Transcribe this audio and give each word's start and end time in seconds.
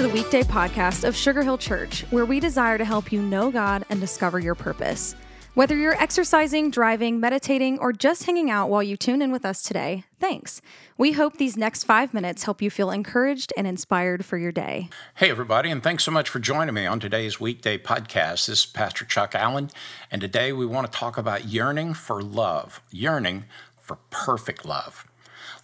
to 0.00 0.06
the 0.06 0.14
weekday 0.14 0.42
podcast 0.42 1.06
of 1.06 1.14
Sugar 1.14 1.42
Hill 1.42 1.58
Church, 1.58 2.06
where 2.08 2.24
we 2.24 2.40
desire 2.40 2.78
to 2.78 2.86
help 2.86 3.12
you 3.12 3.20
know 3.20 3.50
God 3.50 3.84
and 3.90 4.00
discover 4.00 4.38
your 4.38 4.54
purpose. 4.54 5.14
Whether 5.52 5.76
you're 5.76 6.00
exercising, 6.00 6.70
driving, 6.70 7.20
meditating, 7.20 7.78
or 7.80 7.92
just 7.92 8.22
hanging 8.22 8.50
out 8.50 8.70
while 8.70 8.82
you 8.82 8.96
tune 8.96 9.20
in 9.20 9.30
with 9.30 9.44
us 9.44 9.62
today, 9.62 10.04
thanks. 10.18 10.62
We 10.96 11.12
hope 11.12 11.36
these 11.36 11.58
next 11.58 11.84
five 11.84 12.14
minutes 12.14 12.44
help 12.44 12.62
you 12.62 12.70
feel 12.70 12.90
encouraged 12.90 13.52
and 13.58 13.66
inspired 13.66 14.24
for 14.24 14.38
your 14.38 14.52
day. 14.52 14.88
Hey, 15.16 15.28
everybody, 15.28 15.70
and 15.70 15.82
thanks 15.82 16.04
so 16.04 16.12
much 16.12 16.30
for 16.30 16.38
joining 16.38 16.74
me 16.74 16.86
on 16.86 16.98
today's 16.98 17.38
weekday 17.38 17.76
podcast. 17.76 18.46
This 18.46 18.60
is 18.60 18.66
Pastor 18.66 19.04
Chuck 19.04 19.34
Allen, 19.34 19.68
and 20.10 20.22
today 20.22 20.50
we 20.54 20.64
want 20.64 20.90
to 20.90 20.98
talk 20.98 21.18
about 21.18 21.44
yearning 21.44 21.92
for 21.92 22.22
love, 22.22 22.80
yearning 22.90 23.44
for 23.76 23.98
perfect 24.08 24.64
love. 24.64 25.09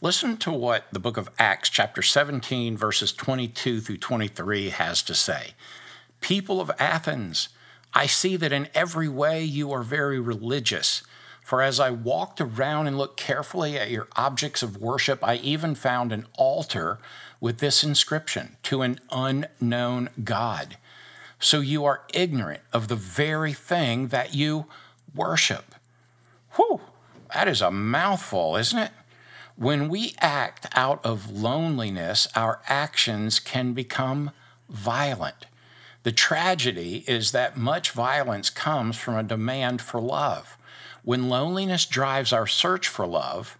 Listen 0.02 0.36
to 0.36 0.52
what 0.52 0.84
the 0.92 0.98
book 0.98 1.16
of 1.16 1.30
Acts, 1.38 1.70
chapter 1.70 2.02
17, 2.02 2.76
verses 2.76 3.12
22 3.12 3.80
through 3.80 3.96
23, 3.96 4.68
has 4.68 5.02
to 5.02 5.14
say. 5.14 5.54
People 6.20 6.60
of 6.60 6.70
Athens, 6.78 7.48
I 7.94 8.04
see 8.04 8.36
that 8.36 8.52
in 8.52 8.68
every 8.74 9.08
way 9.08 9.42
you 9.42 9.72
are 9.72 9.82
very 9.82 10.20
religious. 10.20 11.02
For 11.42 11.62
as 11.62 11.80
I 11.80 11.90
walked 11.90 12.42
around 12.42 12.88
and 12.88 12.98
looked 12.98 13.18
carefully 13.18 13.78
at 13.78 13.90
your 13.90 14.06
objects 14.16 14.62
of 14.62 14.82
worship, 14.82 15.26
I 15.26 15.36
even 15.36 15.74
found 15.74 16.12
an 16.12 16.26
altar 16.36 16.98
with 17.40 17.60
this 17.60 17.82
inscription 17.82 18.58
to 18.64 18.82
an 18.82 19.00
unknown 19.10 20.10
God. 20.22 20.76
So 21.40 21.60
you 21.60 21.86
are 21.86 22.02
ignorant 22.12 22.60
of 22.70 22.88
the 22.88 22.96
very 22.96 23.54
thing 23.54 24.08
that 24.08 24.34
you 24.34 24.66
worship. 25.14 25.74
Whew, 26.56 26.82
that 27.32 27.48
is 27.48 27.62
a 27.62 27.70
mouthful, 27.70 28.56
isn't 28.56 28.78
it? 28.78 28.90
When 29.56 29.88
we 29.88 30.14
act 30.20 30.66
out 30.74 31.04
of 31.04 31.30
loneliness, 31.30 32.28
our 32.36 32.60
actions 32.68 33.38
can 33.38 33.72
become 33.72 34.32
violent. 34.68 35.46
The 36.02 36.12
tragedy 36.12 37.04
is 37.08 37.32
that 37.32 37.56
much 37.56 37.90
violence 37.90 38.50
comes 38.50 38.98
from 38.98 39.16
a 39.16 39.22
demand 39.22 39.80
for 39.80 39.98
love. 39.98 40.58
When 41.04 41.30
loneliness 41.30 41.86
drives 41.86 42.34
our 42.34 42.46
search 42.46 42.86
for 42.86 43.06
love, 43.06 43.56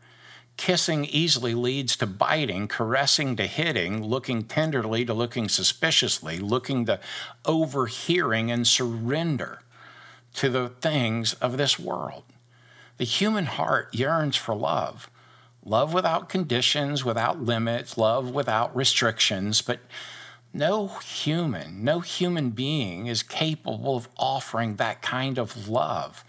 kissing 0.59 1.07
easily 1.07 1.55
leads 1.55 1.97
to 1.97 2.07
biting, 2.07 2.69
caressing 2.69 3.35
to 3.37 3.47
hitting, 3.47 4.05
looking 4.05 4.45
tenderly 4.45 5.03
to 5.07 5.15
looking 5.15 5.49
suspiciously, 5.49 6.37
looking 6.39 6.85
to 6.85 7.01
overhearing 7.47 8.51
and 8.51 8.67
surrender 8.67 9.63
to 10.35 10.51
the 10.51 10.69
things 10.69 11.33
of 11.35 11.57
this 11.57 11.79
world. 11.79 12.25
The 12.99 13.05
human 13.05 13.47
heart 13.47 13.95
yearns 13.95 14.37
for 14.37 14.55
love 14.55 15.09
love 15.67 15.93
without 15.93 16.29
conditions, 16.29 17.05
without 17.05 17.43
limits, 17.43 17.99
love 17.99 18.31
without 18.31 18.75
restrictions, 18.75 19.61
but 19.61 19.81
no 20.55 20.87
human, 20.87 21.85
no 21.85 22.01
human 22.01 22.51
being 22.51 23.09
is 23.09 23.23
capable 23.23 23.97
of 23.97 24.09
offering 24.17 24.77
that 24.77 25.03
kind 25.03 25.39
of 25.39 25.69
love. 25.69 26.25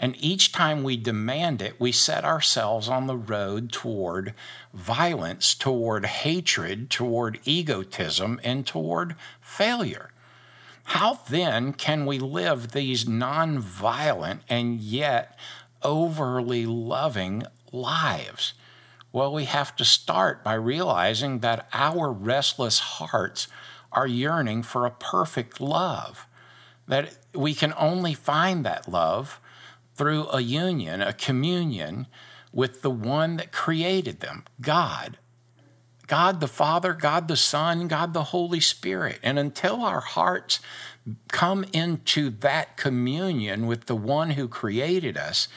And 0.00 0.16
each 0.18 0.52
time 0.52 0.82
we 0.82 0.96
demand 0.96 1.60
it, 1.60 1.78
we 1.78 1.92
set 1.92 2.24
ourselves 2.24 2.88
on 2.88 3.06
the 3.06 3.16
road 3.16 3.70
toward 3.70 4.32
violence, 4.72 5.54
toward 5.54 6.06
hatred, 6.06 6.88
toward 6.88 7.40
egotism, 7.44 8.40
and 8.42 8.66
toward 8.66 9.16
failure. 9.40 10.10
How 10.84 11.20
then 11.28 11.72
can 11.74 12.06
we 12.06 12.18
live 12.18 12.72
these 12.72 13.04
nonviolent 13.04 14.40
and 14.48 14.80
yet 14.80 15.38
overly 15.82 16.64
loving 16.64 17.42
lives? 17.72 18.54
Well, 19.18 19.32
we 19.32 19.46
have 19.46 19.74
to 19.74 19.84
start 19.84 20.44
by 20.44 20.54
realizing 20.54 21.40
that 21.40 21.66
our 21.72 22.12
restless 22.12 22.78
hearts 22.78 23.48
are 23.90 24.06
yearning 24.06 24.62
for 24.62 24.86
a 24.86 24.92
perfect 24.92 25.60
love, 25.60 26.28
that 26.86 27.18
we 27.34 27.52
can 27.52 27.74
only 27.76 28.14
find 28.14 28.64
that 28.64 28.88
love 28.88 29.40
through 29.96 30.28
a 30.28 30.40
union, 30.40 31.02
a 31.02 31.12
communion 31.12 32.06
with 32.52 32.82
the 32.82 32.92
one 32.92 33.38
that 33.38 33.50
created 33.50 34.20
them, 34.20 34.44
God. 34.60 35.18
God 36.06 36.38
the 36.38 36.46
Father, 36.46 36.92
God 36.92 37.26
the 37.26 37.36
Son, 37.36 37.88
God 37.88 38.14
the 38.14 38.22
Holy 38.22 38.60
Spirit. 38.60 39.18
And 39.24 39.36
until 39.36 39.82
our 39.82 40.00
hearts 40.00 40.60
come 41.26 41.64
into 41.72 42.30
that 42.30 42.76
communion 42.76 43.66
with 43.66 43.86
the 43.86 43.96
one 43.96 44.30
who 44.30 44.46
created 44.46 45.16
us, 45.16 45.48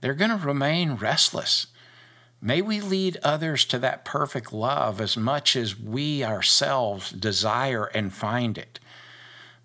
they're 0.00 0.12
going 0.12 0.36
to 0.36 0.44
remain 0.44 0.94
restless. 0.94 1.68
May 2.40 2.60
we 2.62 2.80
lead 2.80 3.18
others 3.22 3.64
to 3.66 3.78
that 3.78 4.04
perfect 4.04 4.52
love 4.52 5.00
as 5.00 5.16
much 5.16 5.56
as 5.56 5.78
we 5.78 6.22
ourselves 6.22 7.10
desire 7.10 7.86
and 7.86 8.12
find 8.12 8.58
it. 8.58 8.78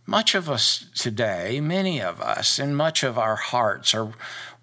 Much 0.06 0.34
of 0.34 0.50
us 0.50 0.86
today, 0.96 1.62
many 1.62 2.02
of 2.02 2.20
us, 2.20 2.60
and 2.60 2.76
much 2.76 3.04
of 3.04 3.18
our 3.18 3.36
hearts 3.36 3.94
are 3.94 4.14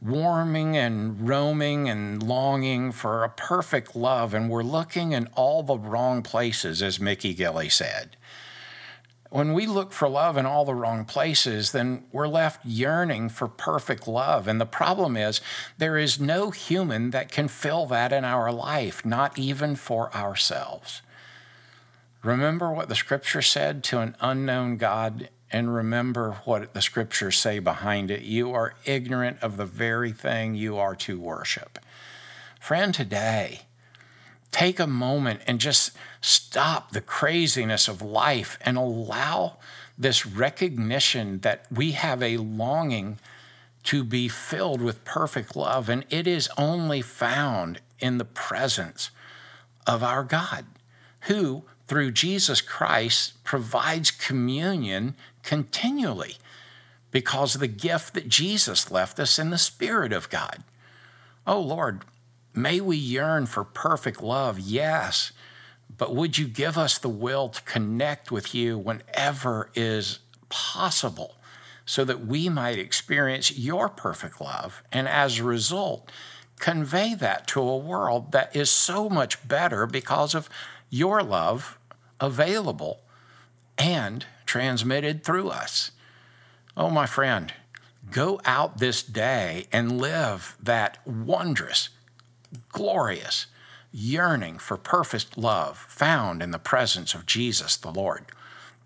warming 0.03 0.77
and 0.77 1.29
roaming 1.29 1.89
and 1.89 2.23
longing 2.23 2.93
for 2.93 3.25
a 3.25 3.29
perfect 3.29 3.95
love, 3.95 4.35
and 4.35 4.51
we're 4.51 4.63
looking 4.63 5.13
in 5.13 5.29
all 5.35 5.63
the 5.63 5.79
wrong 5.79 6.23
places, 6.23 6.83
as 6.83 6.99
Mickey 6.99 7.35
Gilley 7.35 7.69
said 7.69 8.17
when 9.31 9.53
we 9.53 9.67
look 9.67 9.93
for 9.93 10.09
love 10.09 10.37
in 10.37 10.47
all 10.47 10.65
the 10.65 10.75
wrong 10.75 11.05
places, 11.05 11.73
then 11.73 12.05
we're 12.13 12.29
left 12.29 12.65
yearning 12.65 13.29
for 13.29 13.47
perfect 13.47 14.09
love. 14.09 14.49
And 14.49 14.61
the 14.61 14.67
problem 14.67 15.17
is, 15.17 15.41
there 15.77 15.99
is 15.99 16.19
no 16.19 16.51
human 16.51 17.11
that 17.11 17.31
can 17.31 17.49
fill 17.49 17.87
that 17.87 18.13
in 18.13 18.25
our 18.25 18.51
life, 18.51 19.05
not 19.05 19.39
even 19.39 19.77
for 19.77 20.15
ourselves. 20.15 21.03
Remember 22.23 22.73
what 22.73 22.89
the 22.89 22.95
scripture 22.95 23.43
said 23.43 23.85
to 23.85 24.01
an 24.01 24.17
unknown 24.21 24.77
God, 24.77 25.29
and 25.51 25.75
remember 25.75 26.33
what 26.45 26.75
the 26.75 26.83
scriptures 26.83 27.37
say 27.37 27.59
behind 27.59 28.11
it. 28.11 28.23
You 28.23 28.53
are 28.53 28.75
ignorant 28.85 29.43
of 29.43 29.57
the 29.57 29.67
very 29.67 30.13
thing 30.13 30.55
you 30.55 30.79
are 30.79 30.97
to 30.97 31.21
worship. 31.21 31.79
Friend, 32.61 32.93
today, 32.93 33.63
take 34.51 34.81
a 34.81 34.87
moment 34.87 35.41
and 35.47 35.61
just 35.61 35.93
stop 36.21 36.91
the 36.91 37.01
craziness 37.01 37.89
of 37.89 38.03
life 38.03 38.59
and 38.63 38.77
allow 38.77 39.57
this 39.97 40.25
recognition 40.25 41.41
that 41.41 41.67
we 41.71 41.93
have 41.93 42.23
a 42.23 42.37
longing 42.37 43.19
to 43.85 44.05
be 44.05 44.29
filled 44.29 44.81
with 44.81 45.05
perfect 45.05 45.57
love, 45.57 45.89
and 45.89 46.05
it 46.11 46.27
is 46.27 46.49
only 46.57 47.01
found 47.01 47.81
in 47.99 48.19
the 48.19 48.25
presence 48.25 49.11
of 49.87 50.03
our 50.03 50.23
God, 50.23 50.67
who, 51.23 51.65
through 51.87 52.11
Jesus 52.13 52.61
Christ, 52.61 53.43
provides 53.45 54.11
communion 54.11 55.15
continually 55.43 56.37
because 57.11 57.55
of 57.55 57.61
the 57.61 57.67
gift 57.67 58.15
that 58.15 58.29
Jesus 58.29 58.91
left 58.91 59.19
us 59.19 59.39
in 59.39 59.51
the 59.51 59.59
Spirit 59.59 60.13
of 60.13 60.29
God. 60.29 60.63
Oh 61.47 61.61
Lord, 61.61 62.03
may 62.63 62.81
we 62.81 62.97
yearn 62.97 63.47
for 63.47 63.65
perfect 63.65 64.23
love, 64.23 64.59
yes, 64.59 65.33
but 65.97 66.15
would 66.15 66.39
you 66.39 66.47
give 66.47 66.77
us 66.77 66.99
the 66.99 67.09
will 67.09 67.49
to 67.49 67.63
connect 67.63 68.31
with 68.31 68.55
you 68.55 68.79
whenever 68.79 69.71
is 69.75 70.21
possible 70.49 71.37
so 71.85 72.05
that 72.05 72.27
we 72.27 72.49
might 72.49 72.79
experience 72.79 73.57
your 73.57 73.89
perfect 73.89 74.41
love 74.41 74.83
and 74.93 75.09
as 75.09 75.39
a 75.39 75.45
result 75.45 76.11
convey 76.59 77.15
that 77.15 77.47
to 77.47 77.61
a 77.61 77.77
world 77.77 78.33
that 78.33 78.55
is 78.55 78.71
so 78.71 79.09
much 79.09 79.47
better 79.47 79.87
because 79.87 80.35
of 80.35 80.49
your 80.91 81.23
love 81.23 81.79
available 82.21 83.01
and 83.77 84.27
transmitted 84.45 85.23
through 85.23 85.49
us. 85.49 85.93
Oh, 86.77 86.91
my 86.91 87.07
friend, 87.07 87.53
go 88.11 88.41
out 88.45 88.79
this 88.79 89.03
day 89.03 89.67
and 89.73 90.01
live 90.01 90.57
that 90.63 90.99
wondrous, 91.07 91.91
glorious, 92.71 93.47
yearning 93.93 94.59
for 94.59 94.77
perfect 94.77 95.39
love 95.39 95.79
found 95.79 96.43
in 96.43 96.51
the 96.51 96.59
presence 96.59 97.15
of 97.15 97.27
Jesus 97.27 97.77
the 97.77 97.91
Lord. 97.91 98.27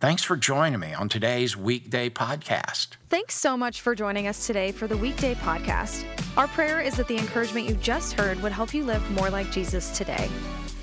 Thanks 0.00 0.24
for 0.24 0.36
joining 0.36 0.80
me 0.80 0.92
on 0.94 1.08
today's 1.08 1.56
weekday 1.56 2.10
podcast. 2.10 2.96
Thanks 3.08 3.36
so 3.36 3.56
much 3.56 3.80
for 3.80 3.94
joining 3.94 4.26
us 4.26 4.48
today 4.48 4.72
for 4.72 4.88
the 4.88 4.96
weekday 4.96 5.34
podcast. 5.34 6.04
Our 6.36 6.48
prayer 6.48 6.80
is 6.80 6.96
that 6.96 7.06
the 7.06 7.16
encouragement 7.16 7.68
you 7.68 7.76
just 7.76 8.14
heard 8.14 8.42
would 8.42 8.50
help 8.50 8.74
you 8.74 8.84
live 8.84 9.08
more 9.12 9.30
like 9.30 9.52
Jesus 9.52 9.96
today. 9.96 10.28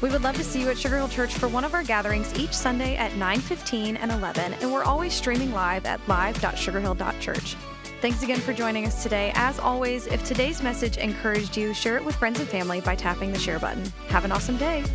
We 0.02 0.10
would 0.10 0.22
love 0.22 0.38
to 0.38 0.44
see 0.44 0.62
you 0.62 0.70
at 0.70 0.78
Sugar 0.78 0.96
Hill 0.96 1.10
Church 1.10 1.34
for 1.34 1.50
one 1.50 1.66
of 1.66 1.74
our 1.74 1.84
gatherings 1.84 2.34
each 2.40 2.54
Sunday 2.54 2.96
at 2.96 3.12
9:15 3.18 3.98
and 3.98 4.10
11, 4.10 4.54
and 4.54 4.72
we're 4.72 4.86
always 4.86 5.14
streaming 5.14 5.52
live 5.52 5.86
at 5.86 6.00
live.sugarhill.church. 6.08 7.58
Thanks 8.02 8.24
again 8.24 8.40
for 8.40 8.54
joining 8.54 8.86
us 8.86 9.04
today. 9.04 9.34
As 9.36 9.60
always, 9.60 10.08
if 10.08 10.24
today's 10.24 10.64
message 10.64 10.96
encouraged 10.96 11.58
you, 11.58 11.74
share 11.74 11.98
it 11.98 12.06
with 12.06 12.16
friends 12.16 12.40
and 12.40 12.48
family 12.48 12.80
by 12.80 12.96
tapping 12.96 13.34
the 13.34 13.40
share 13.40 13.60
button. 13.60 13.84
Have 14.08 14.24
an 14.24 14.32
awesome 14.32 14.56
day. 14.56 14.86